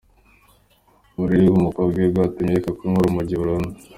Uburere 1.15 1.41
bw'umukobwa 1.49 1.97
we 2.01 2.07
bwatumye 2.11 2.49
areka 2.51 2.69
kunywa 2.77 2.97
urumogi 3.01 3.35
burundu!!. 3.41 3.75